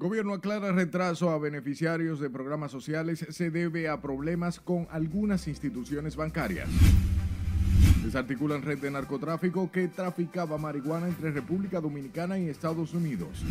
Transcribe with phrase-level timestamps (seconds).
[0.00, 6.16] Gobierno aclara retraso a beneficiarios de programas sociales se debe a problemas con algunas instituciones
[6.16, 6.70] bancarias.
[8.02, 13.44] Desarticulan red de narcotráfico que traficaba marihuana entre República Dominicana y Estados Unidos.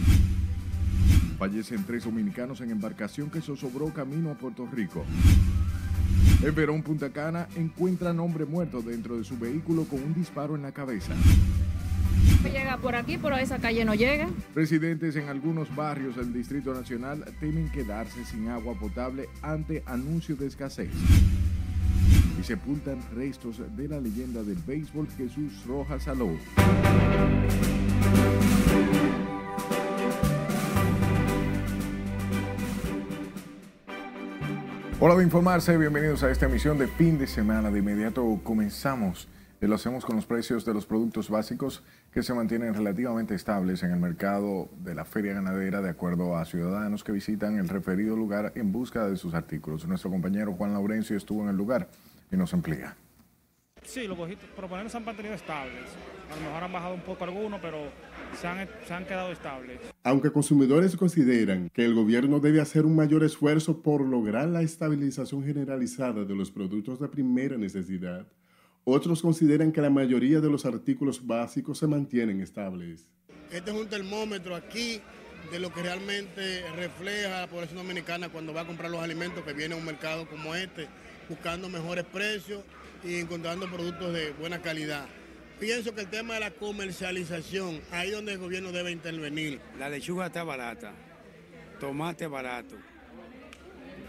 [1.38, 5.06] Fallecen tres dominicanos en embarcación que zozobró camino a Puerto Rico.
[6.42, 10.64] En Verón, Punta Cana, encuentran hombre muerto dentro de su vehículo con un disparo en
[10.64, 11.14] la cabeza.
[12.44, 14.28] Llega por aquí, pero a esa calle no llega.
[14.56, 20.48] Residentes en algunos barrios del Distrito Nacional temen quedarse sin agua potable ante anuncio de
[20.48, 20.90] escasez.
[22.40, 26.30] Y sepultan restos de la leyenda del béisbol Jesús Rojas Saló.
[35.02, 37.72] Hola de informarse, bienvenidos a esta emisión de fin de semana.
[37.72, 39.28] De inmediato comenzamos
[39.62, 43.84] y lo hacemos con los precios de los productos básicos que se mantienen relativamente estables
[43.84, 48.16] en el mercado de la feria ganadera de acuerdo a ciudadanos que visitan el referido
[48.16, 49.88] lugar en busca de sus artículos.
[49.88, 51.90] Nuestro compañero Juan Laurencio estuvo en el lugar
[52.32, 52.96] y nos amplía.
[53.84, 54.18] Sí, los
[54.56, 55.86] proponentes se han mantenido estables.
[56.32, 57.78] A lo mejor han bajado un poco algunos, pero
[58.40, 59.80] se han, quedado estables.
[60.04, 65.44] Aunque consumidores consideran que el gobierno debe hacer un mayor esfuerzo por lograr la estabilización
[65.44, 68.28] generalizada de los productos de primera necesidad,
[68.90, 73.10] otros consideran que la mayoría de los artículos básicos se mantienen estables.
[73.52, 75.02] Este es un termómetro aquí
[75.52, 79.54] de lo que realmente refleja la población dominicana cuando va a comprar los alimentos que
[79.54, 80.88] viene a un mercado como este,
[81.28, 82.64] buscando mejores precios
[83.04, 85.08] y encontrando productos de buena calidad.
[85.60, 89.60] Pienso que el tema de la comercialización, ahí donde el gobierno debe intervenir.
[89.78, 90.94] La lechuga está barata,
[91.80, 92.76] tomate barato,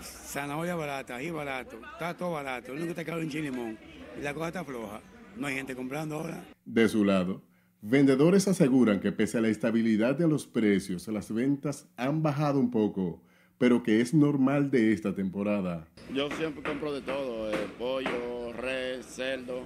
[0.02, 3.89] zanahoria barata, ají barato, está todo barato, lo único que está caro es un limón
[4.20, 5.00] y la cosa está floja.
[5.36, 6.44] No hay gente comprando ahora.
[6.64, 7.42] De su lado,
[7.80, 12.70] vendedores aseguran que pese a la estabilidad de los precios, las ventas han bajado un
[12.70, 13.22] poco,
[13.58, 15.86] pero que es normal de esta temporada.
[16.12, 19.64] Yo siempre compro de todo, eh, pollo, res, cerdo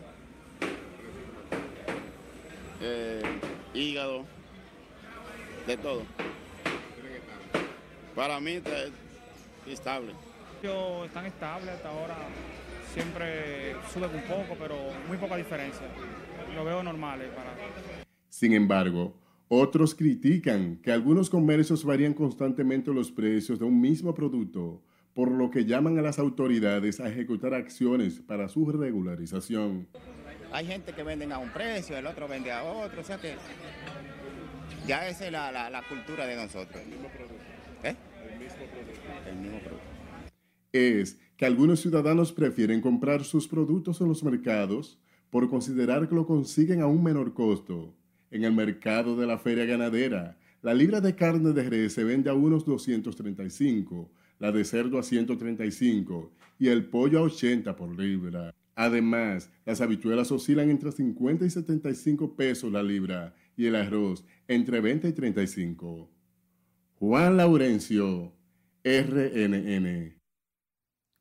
[2.80, 3.22] eh,
[3.72, 4.24] hígado,
[5.66, 6.02] de todo.
[8.14, 8.70] Para mí está
[9.66, 10.12] estable.
[11.04, 12.16] Están estables hasta ahora,
[12.94, 14.76] siempre suben un poco, pero
[15.08, 15.86] muy poca diferencia.
[16.54, 17.20] Lo veo normal.
[17.22, 17.52] Eh, para...
[18.28, 19.14] Sin embargo,
[19.48, 24.80] otros critican que algunos comercios varían constantemente los precios de un mismo producto,
[25.12, 29.88] por lo que llaman a las autoridades a ejecutar acciones para su regularización.
[30.52, 33.34] Hay gente que venden a un precio, el otro vende a otro, o sea que
[34.86, 36.80] ya esa es la, cultura de nosotros.
[36.80, 37.44] El mismo producto.
[37.82, 37.96] ¿Eh?
[38.30, 39.28] El mismo producto.
[39.28, 39.93] El mismo producto.
[40.74, 44.98] Es que algunos ciudadanos prefieren comprar sus productos en los mercados
[45.30, 47.94] por considerar que lo consiguen a un menor costo.
[48.32, 52.28] En el mercado de la feria ganadera, la libra de carne de res se vende
[52.28, 58.52] a unos 235, la de cerdo a 135 y el pollo a 80 por libra.
[58.74, 64.80] Además, las habichuelas oscilan entre 50 y 75 pesos la libra y el arroz entre
[64.80, 66.10] 20 y 35.
[66.98, 68.32] Juan Laurencio,
[68.82, 70.23] RNN.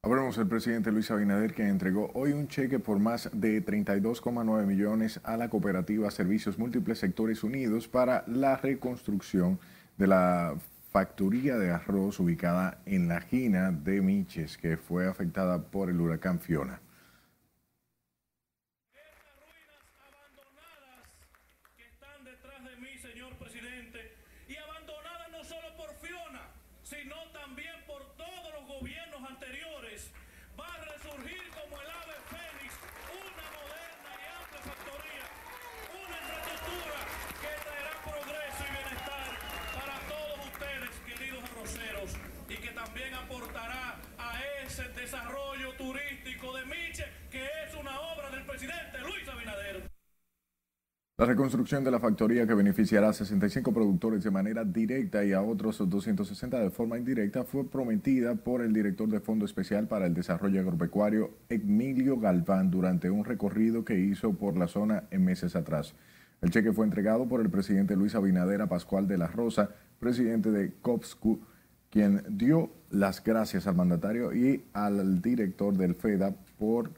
[0.05, 5.21] Hablamos del presidente Luis Abinader que entregó hoy un cheque por más de 32,9 millones
[5.23, 9.59] a la cooperativa Servicios Múltiples Sectores Unidos para la reconstrucción
[9.97, 10.55] de la
[10.91, 16.41] factoría de arroz ubicada en la Gina de Miches que fue afectada por el huracán
[16.41, 16.81] Fiona.
[51.15, 55.43] La reconstrucción de la factoría que beneficiará a 65 productores de manera directa y a
[55.43, 60.15] otros 260 de forma indirecta fue prometida por el director de Fondo Especial para el
[60.15, 65.93] Desarrollo Agropecuario, Emilio Galván, durante un recorrido que hizo por la zona en meses atrás.
[66.41, 70.73] El cheque fue entregado por el presidente Luis Abinadera Pascual de la Rosa, presidente de
[70.81, 71.39] COPSCU,
[71.91, 76.91] quien dio las gracias al mandatario y al director del FEDA por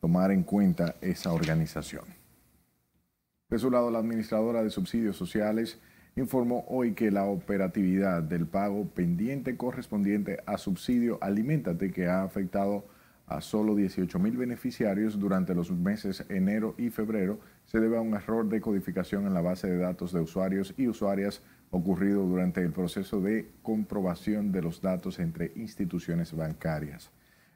[0.00, 2.04] tomar en cuenta esa organización.
[3.50, 5.78] De su lado, la administradora de subsidios sociales
[6.16, 12.86] informó hoy que la operatividad del pago pendiente correspondiente a subsidio Alimentate que ha afectado
[13.26, 18.14] a solo 18 mil beneficiarios durante los meses enero y febrero se debe a un
[18.14, 22.72] error de codificación en la base de datos de usuarios y usuarias ocurrido durante el
[22.72, 27.10] proceso de comprobación de los datos entre instituciones bancarias.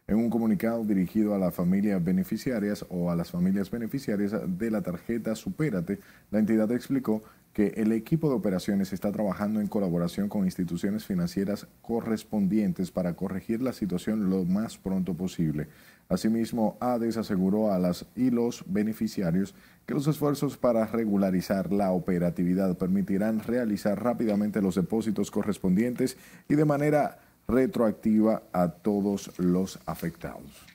[0.08, 4.80] En un comunicado dirigido a las familias beneficiarias o a las familias beneficiarias de la
[4.80, 6.00] tarjeta Supérate,
[6.30, 7.22] la entidad explicó
[7.52, 13.60] que el equipo de operaciones está trabajando en colaboración con instituciones financieras correspondientes para corregir
[13.60, 15.68] la situación lo más pronto posible.
[16.08, 22.78] Asimismo, ADES aseguró a las y los beneficiarios que los esfuerzos para regularizar la operatividad
[22.78, 26.16] permitirán realizar rápidamente los depósitos correspondientes
[26.48, 30.66] y de manera retroactiva a todos los afectados.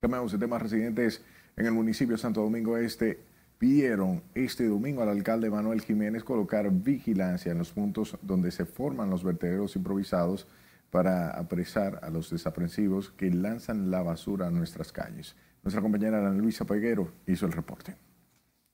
[0.00, 1.22] Cambiamos de temas residentes
[1.56, 3.18] en el municipio de Santo Domingo Este
[3.58, 9.10] pidieron este domingo al alcalde Manuel Jiménez colocar vigilancia en los puntos donde se forman
[9.10, 10.46] los vertederos improvisados
[10.90, 15.36] para apresar a los desaprensivos que lanzan la basura a nuestras calles.
[15.62, 17.96] Nuestra compañera Ana Luisa Peguero hizo el reporte.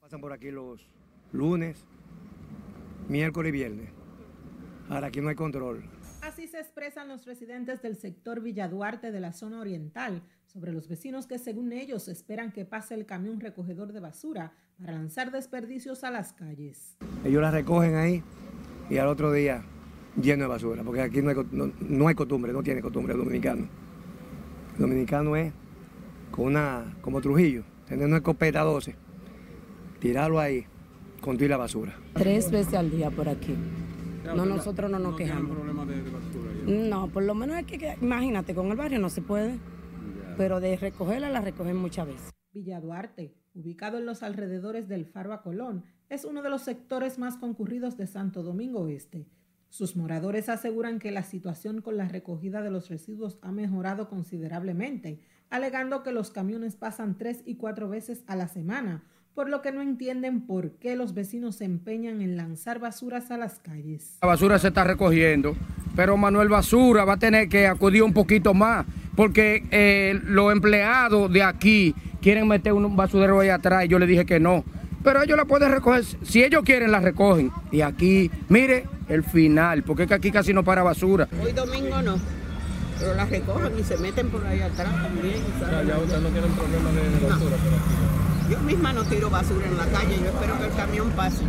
[0.00, 0.86] Pasan por aquí los
[1.32, 1.84] lunes,
[3.08, 3.90] miércoles y viernes.
[4.88, 5.82] Ahora aquí no hay control.
[6.22, 10.88] Así se expresan los residentes del sector Villa Duarte de la zona oriental sobre los
[10.88, 16.04] vecinos que según ellos esperan que pase el camión recogedor de basura para lanzar desperdicios
[16.04, 16.96] a las calles.
[17.24, 18.22] Ellos la recogen ahí
[18.88, 19.64] y al otro día
[20.20, 23.66] lleno de basura, porque aquí no hay, no, hay costumbre, no tiene costumbre el dominicano.
[24.74, 25.52] El dominicano es
[26.30, 28.94] con una, como Trujillo, tener una escopeta 12,
[30.00, 30.66] tirarlo ahí,
[31.20, 31.96] con la basura.
[32.14, 33.54] Tres veces al día por aquí.
[34.24, 35.56] No, nosotros no nos quejamos.
[36.66, 39.58] No, por lo menos es que, imagínate, con el barrio no se puede,
[40.36, 42.30] pero de recogerla la recogen muchas veces.
[42.52, 47.18] Villa Duarte, ubicado en los alrededores del Faro a Colón, es uno de los sectores
[47.18, 49.26] más concurridos de Santo Domingo Este.
[49.74, 55.18] Sus moradores aseguran que la situación con la recogida de los residuos ha mejorado considerablemente,
[55.50, 59.02] alegando que los camiones pasan tres y cuatro veces a la semana,
[59.34, 63.36] por lo que no entienden por qué los vecinos se empeñan en lanzar basuras a
[63.36, 64.18] las calles.
[64.22, 65.56] La basura se está recogiendo,
[65.96, 68.86] pero Manuel Basura va a tener que acudir un poquito más,
[69.16, 74.06] porque eh, los empleados de aquí quieren meter un basurero ahí atrás y yo le
[74.06, 74.62] dije que no.
[75.04, 77.52] Pero ellos la pueden recoger, si ellos quieren la recogen.
[77.70, 81.28] Y aquí, mire el final, porque es que aquí casi no para basura.
[81.42, 82.16] Hoy domingo no,
[82.98, 85.36] pero la recogen y se meten por ahí atrás también.
[85.86, 87.56] ya ustedes no tienen problema de, basura.
[88.50, 91.44] Yo misma no tiro basura en la calle, yo espero que el camión pase.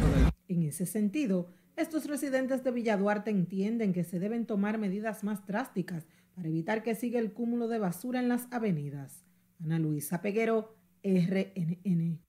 [0.49, 6.05] En ese sentido, estos residentes de Villaduarte entienden que se deben tomar medidas más drásticas
[6.35, 9.23] para evitar que siga el cúmulo de basura en las avenidas.
[9.63, 12.19] Ana Luisa Peguero, RNN.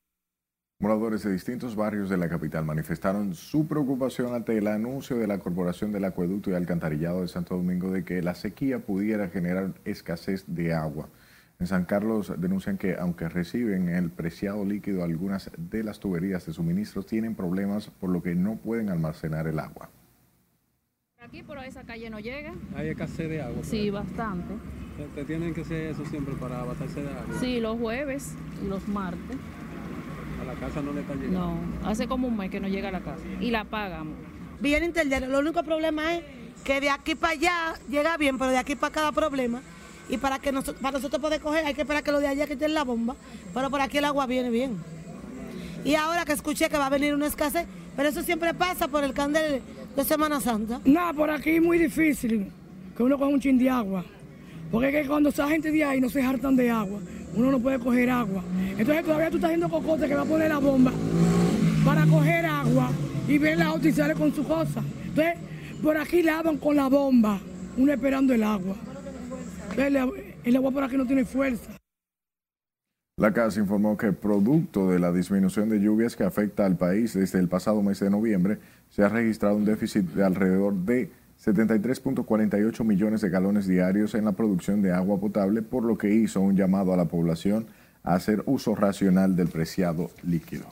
[0.79, 5.39] Moradores de distintos barrios de la capital manifestaron su preocupación ante el anuncio de la
[5.39, 10.45] Corporación del Acueducto y Alcantarillado de Santo Domingo de que la sequía pudiera generar escasez
[10.47, 11.09] de agua.
[11.59, 16.53] En San Carlos denuncian que aunque reciben el preciado líquido, algunas de las tuberías de
[16.53, 19.89] suministros tienen problemas por lo que no pueden almacenar el agua.
[21.23, 22.53] Aquí por esa calle no llega.
[22.75, 23.63] ¿Hay escasez de agua?
[23.63, 24.53] Sí, bastante.
[25.15, 27.41] ¿Te tienen que hacer eso siempre para abastecerse de agua?
[27.41, 29.39] Sí, los jueves y los martes.
[30.47, 31.41] ¿A la casa no le está llegando?
[31.41, 34.15] No, hace como un mes que no llega a la casa y la pagamos.
[34.61, 36.23] Bien entender, lo único problema es
[36.63, 39.61] que de aquí para allá llega bien, pero de aquí para cada problema
[40.09, 42.47] y para que nosotros, para nosotros poder coger hay que esperar que los de allá
[42.47, 43.17] quiten la bomba,
[43.53, 44.77] pero por aquí el agua viene bien.
[45.85, 49.03] Y ahora que escuché que va a venir una escasez, pero eso siempre pasa por
[49.03, 49.63] el candel
[49.97, 50.81] de Semana Santa.
[50.85, 52.53] No, por aquí es muy difícil
[52.97, 54.05] que uno coja un chin de agua,
[54.71, 57.01] porque es que cuando esa gente de ahí no se hartan de agua,
[57.37, 58.43] uno no puede coger agua.
[58.77, 60.93] Entonces todavía tú estás haciendo cocote que va a poner la bomba
[61.85, 62.91] para coger agua
[63.29, 64.83] y ver la otra y sale con su cosa.
[65.05, 65.35] Entonces,
[65.83, 67.39] por aquí lavan con la bomba,
[67.77, 68.75] uno esperando el agua.
[69.77, 71.77] El agua por aquí no tiene fuerza.
[73.19, 77.39] La CAS informó que producto de la disminución de lluvias que afecta al país desde
[77.39, 78.59] el pasado mes de noviembre,
[78.91, 81.11] se ha registrado un déficit de alrededor de
[81.45, 86.41] 73.48 millones de galones diarios en la producción de agua potable, por lo que hizo
[86.41, 87.67] un llamado a la población
[88.03, 90.67] a hacer uso racional del preciado líquido.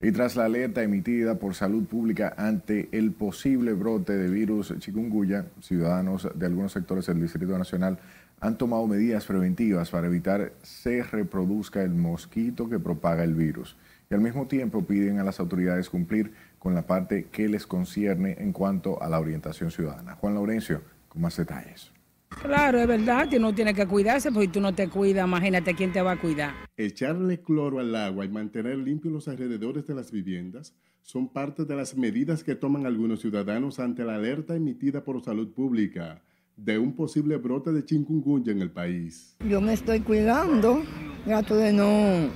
[0.00, 5.46] Y tras la alerta emitida por Salud Pública ante el posible brote de virus chikungunya,
[5.60, 7.98] ciudadanos de algunos sectores del Distrito Nacional
[8.40, 13.74] han tomado medidas preventivas para evitar se reproduzca el mosquito que propaga el virus.
[14.08, 18.36] Y al mismo tiempo piden a las autoridades cumplir con la parte que les concierne
[18.38, 20.14] en cuanto a la orientación ciudadana.
[20.16, 21.92] Juan Laurencio, con más detalles.
[22.28, 25.74] Claro, es verdad que uno tiene que cuidarse, porque si tú no te cuidas, imagínate
[25.74, 26.52] quién te va a cuidar.
[26.76, 31.74] Echarle cloro al agua y mantener limpios los alrededores de las viviendas son parte de
[31.74, 36.22] las medidas que toman algunos ciudadanos ante la alerta emitida por Salud Pública
[36.54, 39.36] de un posible brote de chikungunya en el país.
[39.48, 40.82] Yo me estoy cuidando,
[41.24, 42.30] trato de no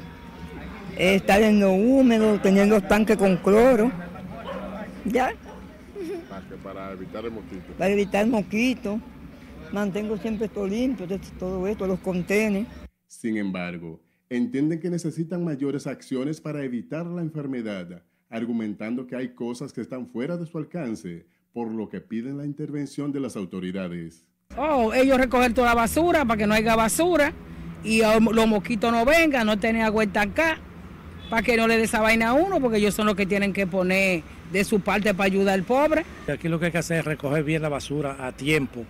[0.97, 3.93] estar en lo húmedo, teniendo tanque con cloro
[5.05, 5.33] Ya,
[6.29, 7.73] Para, que- para evitar el mosquito.
[7.79, 9.01] para evitar mosquitos.
[9.73, 11.07] Mantengo siempre esto limpio,
[11.39, 12.67] todo esto, los contenes.
[13.07, 19.73] Sin embargo, entienden que necesitan mayores acciones para evitar la enfermedad, argumentando que hay cosas
[19.73, 24.25] que están fuera de su alcance, por lo que piden la intervención de las autoridades.
[24.57, 27.33] Oh, ellos recoger toda la basura para que no haya basura
[27.85, 30.59] y oh, los mosquitos no vengan, no tener agua acá,
[31.31, 33.53] para que no le dé esa vaina a uno, porque ellos son los que tienen
[33.55, 36.05] que poner de su parte para ayudar al pobre.
[36.33, 38.85] Aquí lo que hay que hacer es recoger bien la basura a tiempo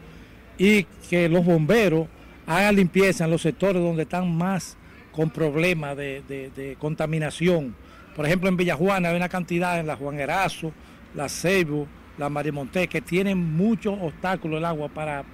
[0.59, 2.09] y que los bomberos
[2.47, 4.76] hagan limpieza en los sectores donde están más
[5.12, 7.75] con problemas de, de- de contaminación.
[8.16, 10.73] Por ejemplo, en Villajuana hay una cantidad en la Juan Erazo,
[11.14, 11.87] la Ceibo,
[12.19, 15.25] la Marimonté, que tienen muchos obstáculos el agua para,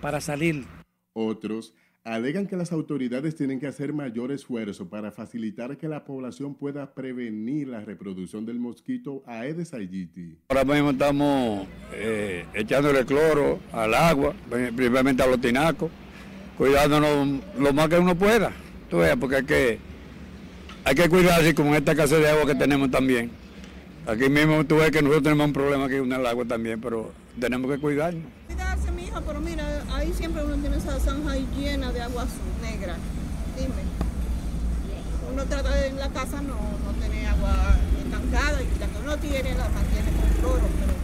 [0.00, 0.64] para salir.
[1.12, 6.54] Otros alegan que las autoridades tienen que hacer mayor esfuerzo para facilitar que la población
[6.54, 10.36] pueda prevenir la reproducción del mosquito Aedes aegypti.
[10.50, 15.90] Ahora mismo estamos eh, echándole cloro al agua, principalmente a los tinacos,
[16.58, 18.52] cuidándonos lo más que uno pueda.
[18.90, 19.78] Tú ves, porque hay que,
[20.84, 23.30] hay que cuidarse con esta escasez de agua que tenemos también.
[24.06, 27.12] Aquí mismo tú ves que nosotros tenemos un problema aquí con el agua también, pero
[27.40, 28.24] tenemos que cuidarnos.
[29.20, 32.26] Pero mira, ahí siempre uno tiene esa zanja llena de agua
[32.60, 32.96] negra.
[33.56, 33.82] Dime.
[35.32, 39.16] Uno trata de en la casa no, no tener agua estancada y la que uno
[39.18, 40.94] tiene la mantiene con cloro, pero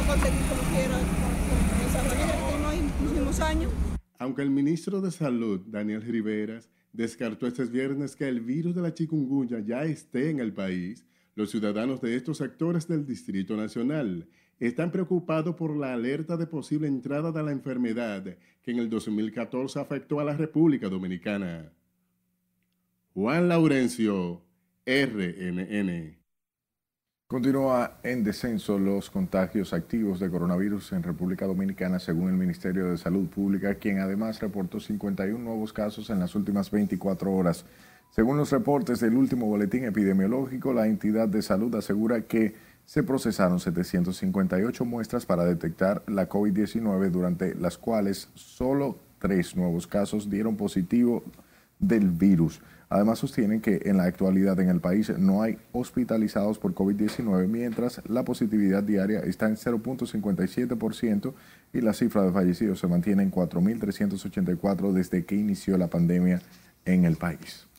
[0.00, 3.72] a conseguir como quiera con, esa manera que en los últimos años.
[4.18, 8.94] Aunque el ministro de Salud, Daniel Riveras, descartó este viernes que el virus de la
[8.94, 11.04] chikungunya ya esté en el país,
[11.34, 14.26] los ciudadanos de estos sectores del Distrito Nacional
[14.60, 18.22] están preocupados por la alerta de posible entrada de la enfermedad
[18.62, 21.72] que en el 2014 afectó a la República Dominicana.
[23.14, 24.42] Juan Laurencio,
[24.86, 26.20] RNN.
[27.26, 32.98] Continúa en descenso los contagios activos de coronavirus en República Dominicana, según el Ministerio de
[32.98, 37.64] Salud Pública, quien además reportó 51 nuevos casos en las últimas 24 horas.
[38.10, 42.54] Según los reportes del último boletín epidemiológico, la entidad de salud asegura que
[42.90, 50.28] se procesaron 758 muestras para detectar la COVID-19, durante las cuales solo tres nuevos casos
[50.28, 51.22] dieron positivo
[51.78, 52.60] del virus.
[52.88, 58.02] Además sostienen que en la actualidad en el país no hay hospitalizados por COVID-19, mientras
[58.08, 61.32] la positividad diaria está en 0.57%
[61.72, 66.42] y la cifra de fallecidos se mantiene en 4.384 desde que inició la pandemia
[66.84, 67.69] en el país.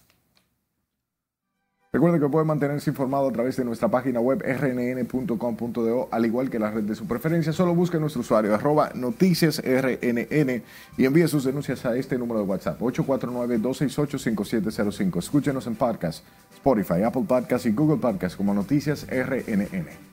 [1.94, 6.58] Recuerde que puede mantenerse informado a través de nuestra página web rnn.com.do, al igual que
[6.58, 7.52] la red de su preferencia.
[7.52, 10.64] Solo busque nuestro usuario, arroba noticias rnn,
[10.98, 15.20] y envíe sus denuncias a este número de WhatsApp, 849-268-5705.
[15.20, 20.11] Escúchenos en podcast, Spotify, Apple Podcast y Google Podcast como Noticias RNN.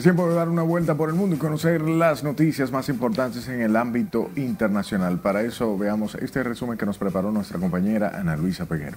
[0.00, 3.46] Es tiempo de dar una vuelta por el mundo y conocer las noticias más importantes
[3.48, 5.18] en el ámbito internacional.
[5.18, 8.96] Para eso veamos este resumen que nos preparó nuestra compañera Ana Luisa Peguero.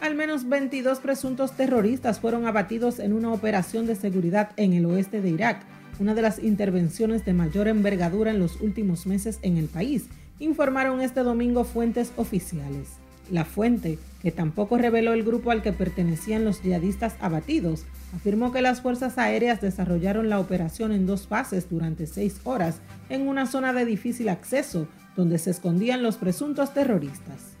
[0.00, 5.20] Al menos 22 presuntos terroristas fueron abatidos en una operación de seguridad en el oeste
[5.20, 5.64] de Irak,
[5.98, 10.06] una de las intervenciones de mayor envergadura en los últimos meses en el país,
[10.38, 13.03] informaron este domingo fuentes oficiales.
[13.30, 18.62] La fuente, que tampoco reveló el grupo al que pertenecían los yihadistas abatidos, afirmó que
[18.62, 23.72] las fuerzas aéreas desarrollaron la operación en dos fases durante seis horas en una zona
[23.72, 27.54] de difícil acceso donde se escondían los presuntos terroristas.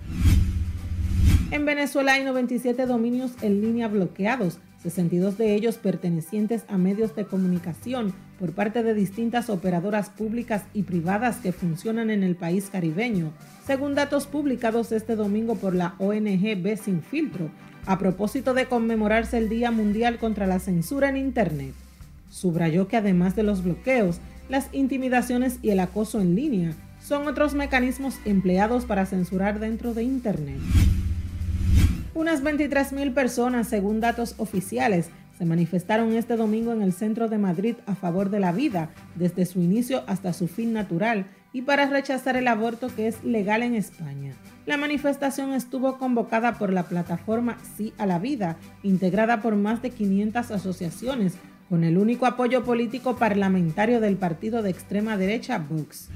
[1.50, 7.24] En Venezuela hay 97 dominios en línea bloqueados, 62 de ellos pertenecientes a medios de
[7.24, 13.32] comunicación por parte de distintas operadoras públicas y privadas que funcionan en el país caribeño,
[13.66, 17.50] según datos publicados este domingo por la ONG B Sin Filtro,
[17.86, 21.74] a propósito de conmemorarse el Día Mundial contra la Censura en Internet.
[22.30, 27.54] Subrayó que además de los bloqueos, las intimidaciones y el acoso en línea son otros
[27.54, 30.58] mecanismos empleados para censurar dentro de Internet.
[32.14, 37.76] Unas 23.000 personas, según datos oficiales, se manifestaron este domingo en el centro de Madrid
[37.86, 42.36] a favor de la vida, desde su inicio hasta su fin natural, y para rechazar
[42.36, 44.34] el aborto que es legal en España.
[44.66, 49.90] La manifestación estuvo convocada por la plataforma Sí a la Vida, integrada por más de
[49.90, 51.34] 500 asociaciones,
[51.68, 56.08] con el único apoyo político parlamentario del partido de extrema derecha Vox.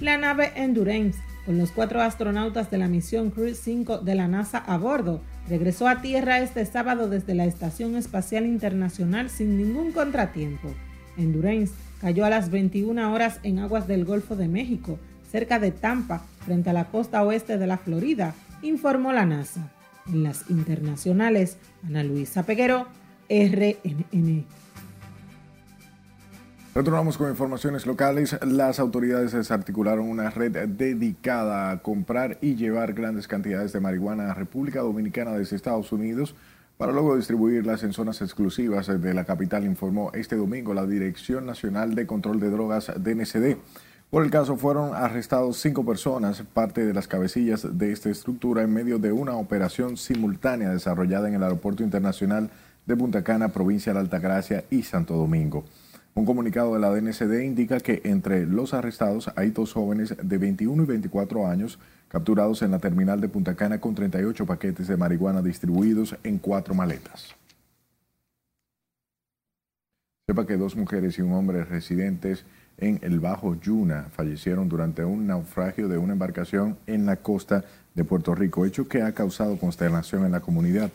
[0.00, 4.58] La nave Endurance, con los cuatro astronautas de la misión Crew 5 de la NASA
[4.58, 10.68] a bordo, regresó a Tierra este sábado desde la Estación Espacial Internacional sin ningún contratiempo.
[11.16, 14.98] Endurance cayó a las 21 horas en aguas del Golfo de México,
[15.30, 19.72] cerca de Tampa, frente a la costa oeste de la Florida, informó la NASA.
[20.06, 22.86] En las internacionales, Ana Luisa Peguero,
[23.28, 24.44] RNN.
[26.74, 28.38] Retornamos con informaciones locales.
[28.46, 34.34] Las autoridades desarticularon una red dedicada a comprar y llevar grandes cantidades de marihuana a
[34.34, 36.34] República Dominicana desde Estados Unidos
[36.78, 41.94] para luego distribuirlas en zonas exclusivas de la capital, informó este domingo la Dirección Nacional
[41.94, 43.58] de Control de Drogas DNCD.
[44.08, 48.72] Por el caso fueron arrestados cinco personas, parte de las cabecillas de esta estructura, en
[48.72, 52.48] medio de una operación simultánea desarrollada en el Aeropuerto Internacional
[52.86, 55.64] de Punta Cana, provincia de Altagracia y Santo Domingo.
[56.14, 60.82] Un comunicado de la DNCD indica que entre los arrestados hay dos jóvenes de 21
[60.82, 61.78] y 24 años
[62.08, 66.74] capturados en la terminal de Punta Cana con 38 paquetes de marihuana distribuidos en cuatro
[66.74, 67.34] maletas.
[70.28, 72.44] Sepa que dos mujeres y un hombre residentes
[72.76, 77.64] en el Bajo Yuna fallecieron durante un naufragio de una embarcación en la costa
[77.94, 80.90] de Puerto Rico, hecho que ha causado consternación en la comunidad.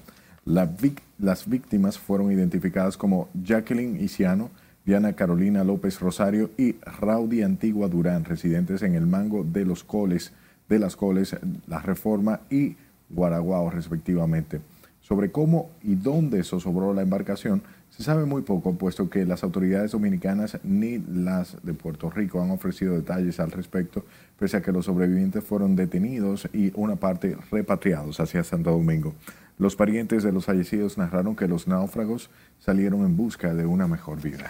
[0.46, 4.52] las víctimas fueron identificadas como Jacqueline Isiano,
[4.88, 10.32] Diana Carolina López Rosario y Raudy Antigua Durán, residentes en el Mango de los Coles,
[10.70, 11.36] de las Coles,
[11.68, 12.78] La Reforma y
[13.10, 14.62] Guaraguao, respectivamente.
[15.02, 19.92] Sobre cómo y dónde zozobró la embarcación, se sabe muy poco, puesto que las autoridades
[19.92, 24.06] dominicanas ni las de Puerto Rico han ofrecido detalles al respecto,
[24.40, 29.14] pese a que los sobrevivientes fueron detenidos y una parte repatriados hacia Santo Domingo.
[29.60, 32.30] Los parientes de los fallecidos narraron que los náufragos
[32.60, 34.50] salieron en busca de una mejor vida.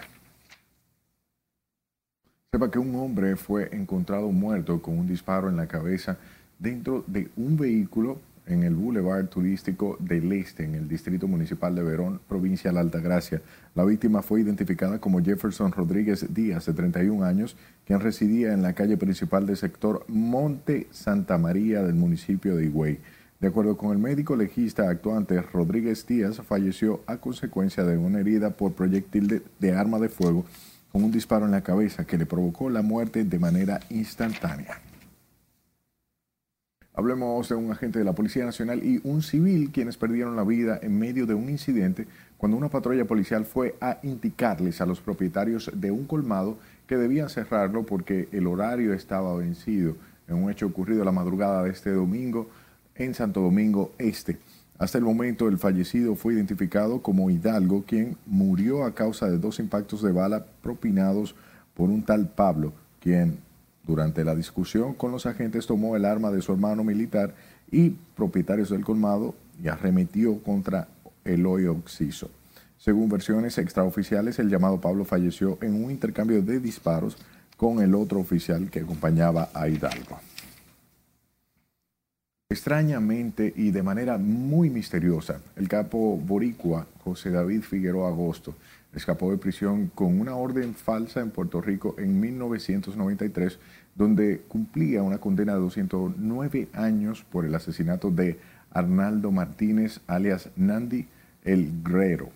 [2.53, 6.17] Sepa que un hombre fue encontrado muerto con un disparo en la cabeza
[6.57, 11.83] dentro de un vehículo en el Boulevard Turístico del Este, en el Distrito Municipal de
[11.83, 13.41] Verón, provincia de Altagracia.
[13.75, 18.71] La víctima fue identificada como Jefferson Rodríguez Díaz, de 31 años, quien residía en la
[18.71, 22.99] calle principal del sector Monte Santa María del municipio de Higüey.
[23.41, 28.51] De acuerdo con el médico legista actuante, Rodríguez Díaz falleció a consecuencia de una herida
[28.51, 30.45] por proyectil de arma de fuego
[30.97, 34.79] con un disparo en la cabeza que le provocó la muerte de manera instantánea.
[36.95, 40.79] Hablemos de un agente de la Policía Nacional y un civil quienes perdieron la vida
[40.81, 45.69] en medio de un incidente cuando una patrulla policial fue a indicarles a los propietarios
[45.71, 46.57] de un colmado
[46.87, 49.95] que debían cerrarlo porque el horario estaba vencido
[50.27, 52.49] en un hecho ocurrido la madrugada de este domingo
[52.95, 54.39] en Santo Domingo Este.
[54.79, 59.59] Hasta el momento, el fallecido fue identificado como Hidalgo, quien murió a causa de dos
[59.59, 61.35] impactos de bala propinados
[61.73, 63.39] por un tal Pablo, quien
[63.87, 67.33] durante la discusión con los agentes tomó el arma de su hermano militar
[67.71, 70.87] y propietarios del colmado y arremetió contra
[71.25, 72.29] Eloy Oxiso.
[72.77, 77.17] Según versiones extraoficiales, el llamado Pablo falleció en un intercambio de disparos
[77.55, 80.19] con el otro oficial que acompañaba a Hidalgo.
[82.49, 88.55] Extrañamente y de manera muy misteriosa, el capo boricua José David Figueroa Agosto
[88.93, 93.59] escapó de prisión con una orden falsa en Puerto Rico en 1993,
[93.95, 98.39] donde cumplía una condena de 209 años por el asesinato de
[98.71, 101.05] Arnaldo Martínez, alias Nandi
[101.43, 102.29] el Grero.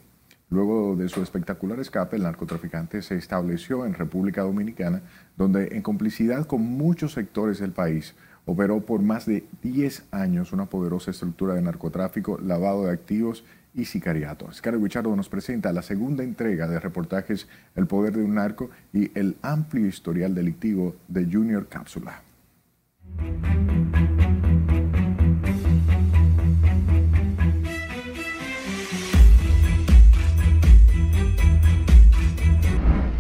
[0.50, 5.02] Luego de su espectacular escape, el narcotraficante se estableció en República Dominicana,
[5.38, 8.13] donde en complicidad con muchos sectores del país,
[8.46, 13.86] Operó por más de 10 años una poderosa estructura de narcotráfico, lavado de activos y
[13.86, 14.52] sicariato.
[14.52, 19.18] Scarlett Guichardo nos presenta la segunda entrega de reportajes El poder de un narco y
[19.18, 22.22] el amplio historial delictivo de Junior Cápsula.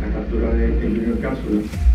[0.01, 1.90] La captura de Junior Cápsula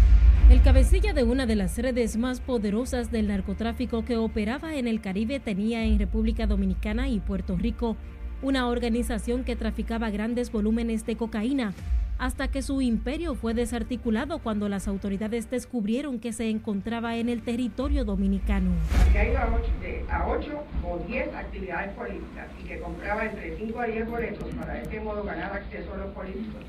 [0.66, 5.38] cabecilla de una de las redes más poderosas del narcotráfico que operaba en el Caribe
[5.38, 7.96] tenía en República Dominicana y Puerto Rico
[8.42, 11.72] una organización que traficaba grandes volúmenes de cocaína,
[12.18, 17.42] hasta que su imperio fue desarticulado cuando las autoridades descubrieron que se encontraba en el
[17.42, 18.72] territorio dominicano.
[19.12, 24.48] Que a 8, o 10 actividades políticas y que compraba entre 5 a 10 boletos
[24.56, 26.64] para de este modo ganar acceso a los políticos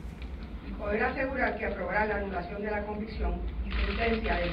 [0.78, 4.52] poder asegurar que aprobará la anulación de la convicción y sentencia de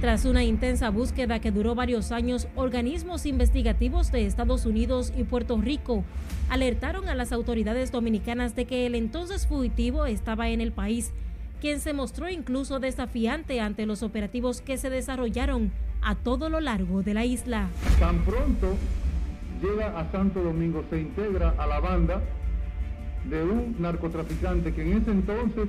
[0.00, 5.56] Tras una intensa búsqueda que duró varios años, organismos investigativos de Estados Unidos y Puerto
[5.60, 6.04] Rico
[6.48, 11.12] alertaron a las autoridades dominicanas de que el entonces fugitivo estaba en el país,
[11.60, 17.02] quien se mostró incluso desafiante ante los operativos que se desarrollaron a todo lo largo
[17.02, 17.68] de la isla.
[17.98, 18.76] Tan pronto
[19.60, 22.22] llega a Santo Domingo, se integra a la banda
[23.24, 25.68] de un narcotraficante que en ese entonces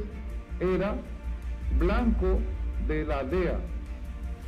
[0.59, 0.95] era
[1.77, 2.39] blanco
[2.88, 3.59] de la DEA,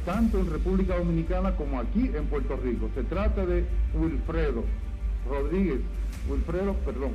[0.06, 2.90] tanto en República Dominicana como aquí en Puerto Rico.
[2.96, 4.64] Se trata de Wilfredo
[5.30, 5.82] Rodríguez,
[6.30, 7.12] Wilfredo, perdón,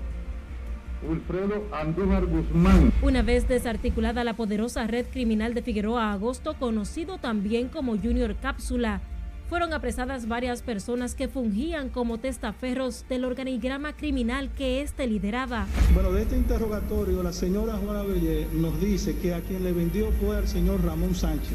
[1.08, 2.92] Wilfredo Andújar Guzmán.
[3.02, 9.00] Una vez desarticulada la poderosa red criminal de Figueroa Agosto, conocido también como Junior Cápsula,
[9.48, 15.66] fueron apresadas varias personas que fungían como testaferros del organigrama criminal que éste lideraba.
[15.94, 20.10] Bueno, de este interrogatorio, la señora Juana Bellé nos dice que a quien le vendió
[20.20, 21.54] fue al señor Ramón Sánchez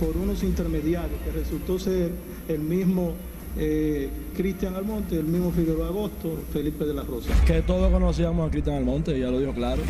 [0.00, 2.12] por unos intermediarios, que resultó ser
[2.48, 3.14] el mismo
[3.56, 7.30] eh, Cristian Almonte, el mismo Figueroa Agosto, Felipe de la Rosa.
[7.44, 9.82] Que todos conocíamos a Cristian Almonte, ya lo dijo claro.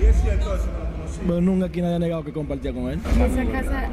[0.00, 0.87] ¿Y es cierto eso?
[1.26, 3.00] Pero nunca aquí nadie ha negado que compartía con él.
[3.04, 3.88] Esa casa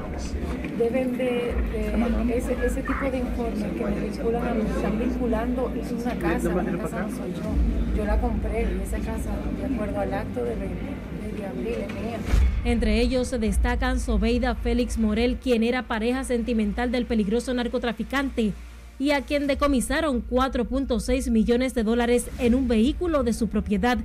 [0.78, 5.74] deben de, de ese, ese, tipo de informes que me vinculan a mí, están vinculando,
[5.82, 7.98] es una casa, la casa no soy yo.
[7.98, 12.18] Yo la compré y esa casa, de acuerdo al acto de, abril, es mía.
[12.66, 18.54] Entre ellos se destacan Sobeida Félix Morel, quien era pareja sentimental del peligroso narcotraficante
[18.98, 23.98] y a quien decomisaron 4.6 millones de dólares en un vehículo de su propiedad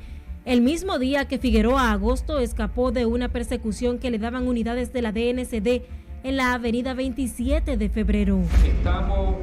[0.44, 5.02] el mismo día que Figueroa Agosto escapó de una persecución que le daban unidades de
[5.02, 5.82] la DNCD
[6.22, 8.40] en la avenida 27 de febrero.
[8.66, 9.36] Estamos,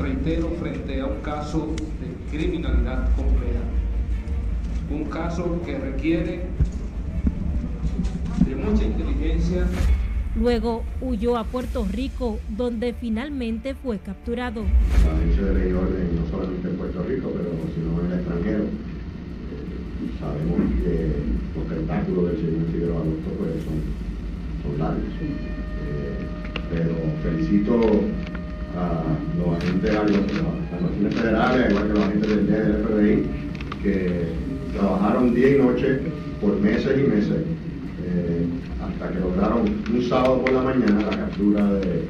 [0.00, 3.60] reitero, frente a un caso de criminalidad compleja.
[4.90, 6.42] Un caso que requiere
[8.46, 9.66] de mucha inteligencia.
[10.34, 14.64] Luego huyó a Puerto Rico, donde finalmente fue capturado.
[15.04, 18.64] La agencia de ley orden no solamente en Puerto Rico, pero sino en el extranjero
[20.22, 21.10] sabemos que
[21.58, 23.78] los tentáculos del señor Figueroa Agosto pues, son,
[24.62, 25.18] son largos.
[25.20, 26.22] Eh,
[26.70, 27.74] pero felicito
[28.78, 29.02] a
[29.36, 33.26] los agentes de las naciones federales, igual que los agentes del del FBI,
[33.82, 34.22] que
[34.72, 35.98] trabajaron día y noche
[36.40, 37.42] por meses y meses
[38.06, 38.46] eh,
[38.80, 42.06] hasta que lograron un sábado por la mañana la captura de,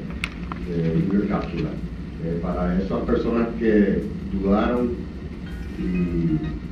[0.69, 1.69] de Junior Cápsula.
[2.23, 4.91] Eh, para esas personas que dudaron
[5.77, 6.62] y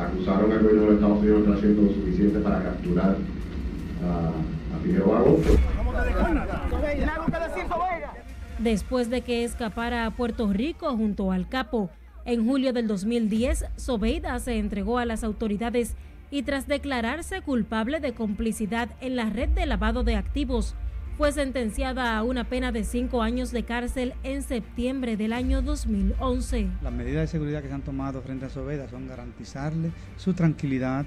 [0.00, 3.16] acusaron al gobierno de Estados Unidos de haciendo lo suficiente para capturar
[4.04, 5.24] a, a Figueroa.
[8.58, 11.90] Después de que escapara a Puerto Rico junto al capo,
[12.24, 15.96] en julio del 2010, Sobeida se entregó a las autoridades
[16.30, 20.74] y tras declararse culpable de complicidad en la red de lavado de activos,
[21.20, 26.66] fue sentenciada a una pena de cinco años de cárcel en septiembre del año 2011.
[26.82, 31.04] Las medidas de seguridad que se han tomado frente a Sobeda son garantizarle su tranquilidad,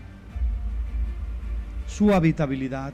[1.87, 2.93] su habitabilidad,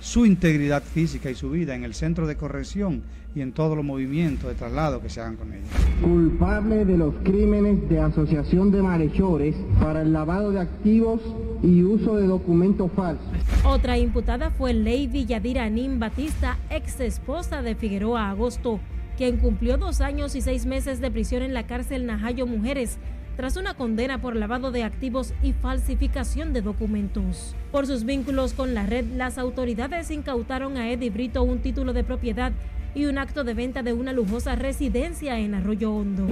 [0.00, 3.02] su integridad física y su vida en el centro de corrección
[3.34, 5.62] y en todos los movimientos de traslado que se hagan con ella.
[6.02, 11.20] Culpable de los crímenes de asociación de malhechores para el lavado de activos
[11.62, 13.24] y uso de documentos falsos.
[13.64, 18.80] Otra imputada fue Lady Yadira Nim Batista, ex esposa de Figueroa Agosto,
[19.16, 22.98] quien cumplió dos años y seis meses de prisión en la cárcel Najayo Mujeres
[23.36, 27.56] tras una condena por lavado de activos y falsificación de documentos.
[27.70, 32.04] Por sus vínculos con la red, las autoridades incautaron a Eddie Brito un título de
[32.04, 32.52] propiedad
[32.94, 36.26] y un acto de venta de una lujosa residencia en Arroyo Hondo.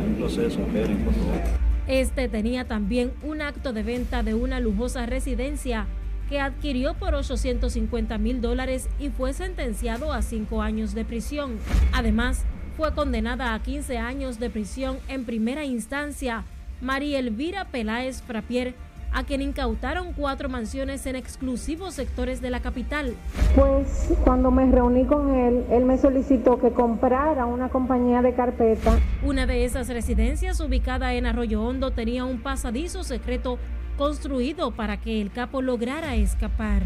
[1.87, 5.87] Este tenía también un acto de venta de una lujosa residencia
[6.29, 11.59] que adquirió por 850 mil dólares y fue sentenciado a cinco años de prisión.
[11.93, 12.45] Además,
[12.77, 16.45] fue condenada a 15 años de prisión en primera instancia
[16.81, 18.75] María Elvira Peláez Frapier,
[19.13, 23.15] a quien incautaron cuatro mansiones en exclusivos sectores de la capital.
[23.55, 28.99] Pues cuando me reuní con él, él me solicitó que comprara una compañía de carpeta.
[29.25, 33.59] Una de esas residencias ubicada en Arroyo Hondo tenía un pasadizo secreto
[33.97, 36.83] construido para que el capo lograra escapar.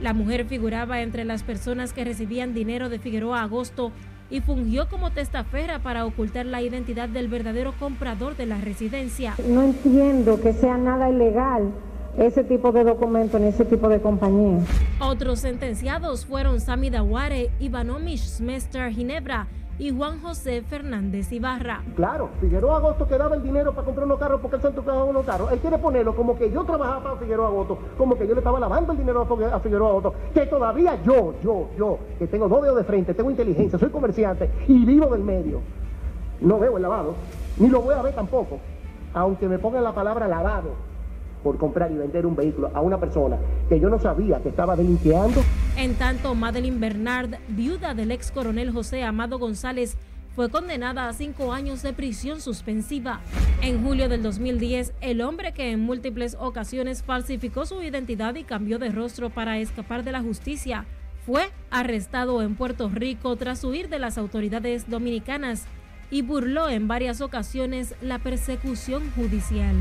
[0.00, 3.92] La mujer figuraba entre las personas que recibían dinero de Figueroa Agosto
[4.30, 9.34] y fungió como testaferra para ocultar la identidad del verdadero comprador de la residencia.
[9.46, 11.72] No entiendo que sea nada ilegal
[12.18, 14.58] ese tipo de documento en ese tipo de compañía.
[15.00, 19.46] Otros sentenciados fueron Sami Daware, Ivanomish Smester Ginebra
[19.78, 21.82] y Juan José Fernández Ibarra.
[21.94, 25.10] Claro, Figueroa Agosto que daba el dinero para comprar unos carros porque el centro trabajaba
[25.10, 25.52] unos carros.
[25.52, 28.58] Él quiere ponerlo como que yo trabajaba para Figueroa Agosto, como que yo le estaba
[28.58, 30.14] lavando el dinero a Figueroa Agosto.
[30.34, 34.50] Que todavía yo, yo, yo, que tengo dos dedos de frente, tengo inteligencia, soy comerciante
[34.66, 35.60] y vivo del medio,
[36.40, 37.14] no veo el lavado,
[37.58, 38.58] ni lo voy a ver tampoco,
[39.14, 40.87] aunque me pongan la palabra lavado
[41.42, 44.76] por comprar y vender un vehículo a una persona que yo no sabía que estaba
[44.76, 45.42] delinqueando.
[45.76, 49.96] En tanto, Madeline Bernard, viuda del ex coronel José Amado González,
[50.38, 53.20] fue condenada a cinco años de prisión suspensiva.
[53.60, 58.78] En julio del 2010, el hombre que en múltiples ocasiones falsificó su identidad y cambió
[58.78, 60.84] de rostro para escapar de la justicia,
[61.26, 65.66] fue arrestado en Puerto Rico tras huir de las autoridades dominicanas
[66.10, 69.74] y burló en varias ocasiones la persecución judicial.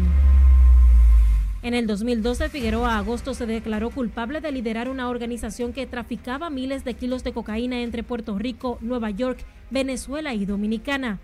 [1.63, 6.83] En el 2012, Figueroa Agosto se declaró culpable de liderar una organización que traficaba miles
[6.83, 9.39] de kilos de cocaína entre Puerto Rico, Nueva York,
[9.71, 11.19] Venezuela y Dominicana.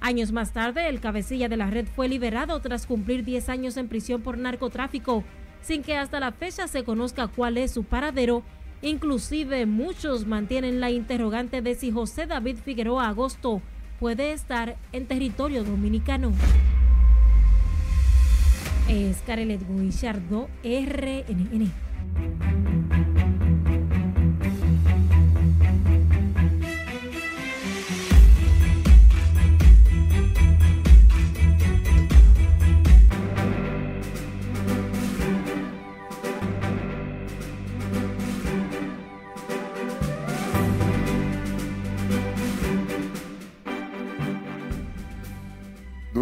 [0.00, 3.88] Años más tarde, el cabecilla de la red fue liberado tras cumplir 10 años en
[3.88, 5.24] prisión por narcotráfico,
[5.62, 8.42] sin que hasta la fecha se conozca cuál es su paradero.
[8.82, 13.62] Inclusive muchos mantienen la interrogante de si José David Figueroa Agosto
[13.98, 16.32] puede estar en territorio dominicano.
[18.90, 21.70] Es Carelet Guillardo, RNN.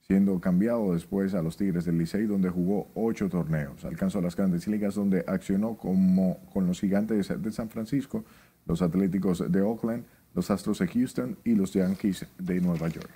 [0.00, 3.84] siendo cambiado después a los Tigres del Licey donde jugó ocho torneos.
[3.84, 8.24] Alcanzó las grandes ligas donde accionó como con los gigantes de San Francisco,
[8.66, 13.10] los Atléticos de Oakland, los Astros de Houston y los Yankees de Nueva York.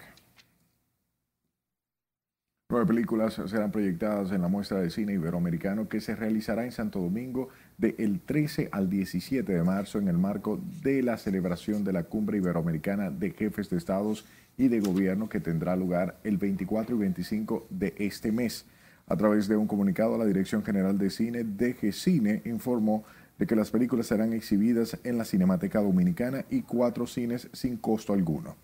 [2.69, 6.99] Nueve películas serán proyectadas en la muestra de cine iberoamericano que se realizará en Santo
[6.99, 7.49] Domingo
[7.79, 12.39] del 13 al 17 de marzo en el marco de la celebración de la Cumbre
[12.39, 14.27] Iberoamericana de Jefes de Estados
[14.59, 18.67] y de Gobierno que tendrá lugar el 24 y 25 de este mes.
[19.07, 23.05] A través de un comunicado, la Dirección General de Cine de GCine informó
[23.39, 28.13] de que las películas serán exhibidas en la Cinemateca Dominicana y cuatro cines sin costo
[28.13, 28.57] alguno.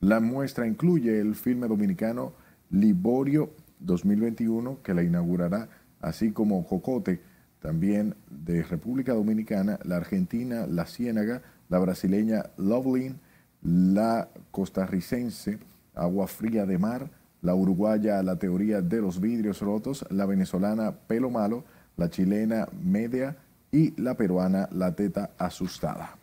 [0.00, 2.32] La muestra incluye el filme dominicano
[2.70, 5.68] Liborio 2021, que la inaugurará,
[6.00, 7.20] así como Jocote,
[7.60, 13.16] también de República Dominicana, la Argentina La Ciénaga, la brasileña Loveline,
[13.62, 15.58] la costarricense
[15.94, 17.10] Agua Fría de Mar,
[17.42, 21.64] la uruguaya La Teoría de los Vidrios Rotos, la venezolana Pelo Malo,
[21.96, 23.36] la chilena Media,
[23.72, 26.16] y la peruana La Teta Asustada.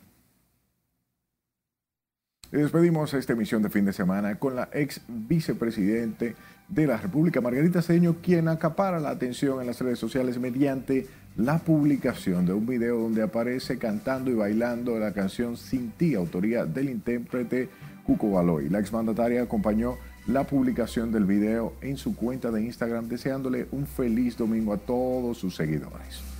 [2.51, 6.35] Despedimos esta emisión de fin de semana con la ex vicepresidente
[6.69, 11.59] de la República, Margarita Cedeño, quien acapara la atención en las redes sociales mediante la
[11.59, 16.89] publicación de un video donde aparece cantando y bailando la canción Sin ti, autoría del
[16.89, 17.69] intérprete
[18.05, 18.69] Cuco Baloy.
[18.69, 24.37] La exmandataria acompañó la publicación del video en su cuenta de Instagram deseándole un feliz
[24.37, 26.34] domingo a todos sus seguidores.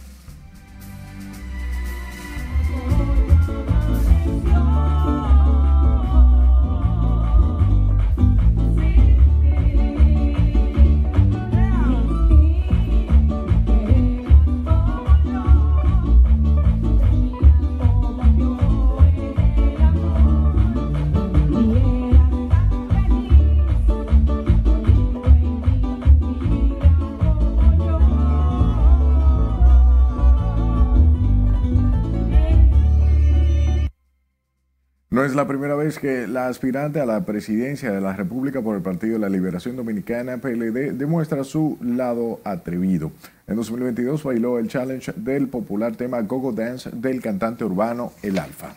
[35.35, 38.81] Es la primera vez que la aspirante a la presidencia de la República por el
[38.81, 43.11] Partido de la Liberación Dominicana, PLD, demuestra su lado atrevido.
[43.45, 48.73] En 2022 bailó el challenge del popular tema Gogo Dance del cantante urbano El Alfa.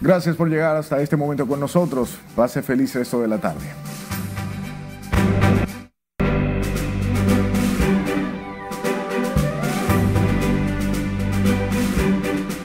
[0.00, 2.18] Gracias por llegar hasta este momento con nosotros.
[2.34, 4.07] Pase feliz resto de la tarde.